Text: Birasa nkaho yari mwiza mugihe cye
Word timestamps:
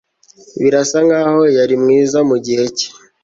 Birasa 0.61 0.97
nkaho 1.07 1.41
yari 1.57 1.75
mwiza 1.81 2.19
mugihe 2.29 2.65
cye 2.77 2.87